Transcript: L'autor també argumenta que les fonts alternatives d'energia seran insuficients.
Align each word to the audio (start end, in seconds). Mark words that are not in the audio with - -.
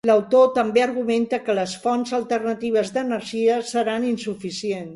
L'autor 0.09 0.45
també 0.53 0.81
argumenta 0.85 1.39
que 1.49 1.55
les 1.59 1.75
fonts 1.83 2.15
alternatives 2.19 2.91
d'energia 2.97 3.61
seran 3.75 4.09
insuficients. 4.17 4.89